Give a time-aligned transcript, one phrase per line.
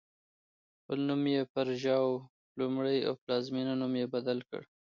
[0.79, 2.11] خپل نوم یې پر ژواو
[2.59, 4.61] لومړی او پلازمېنې نوم یې بدل کړ.